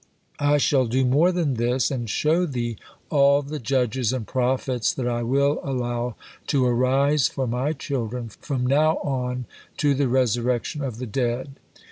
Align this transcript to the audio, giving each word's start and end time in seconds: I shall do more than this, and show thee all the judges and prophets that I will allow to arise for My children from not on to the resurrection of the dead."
I 0.39 0.57
shall 0.57 0.87
do 0.87 1.05
more 1.05 1.31
than 1.31 1.53
this, 1.57 1.91
and 1.91 2.09
show 2.09 2.47
thee 2.47 2.75
all 3.11 3.43
the 3.43 3.59
judges 3.59 4.11
and 4.11 4.25
prophets 4.25 4.91
that 4.91 5.07
I 5.07 5.21
will 5.21 5.59
allow 5.61 6.15
to 6.47 6.65
arise 6.65 7.27
for 7.27 7.45
My 7.45 7.73
children 7.73 8.29
from 8.29 8.65
not 8.65 8.97
on 9.03 9.45
to 9.77 9.93
the 9.93 10.07
resurrection 10.07 10.81
of 10.81 10.97
the 10.97 11.05
dead." 11.05 11.49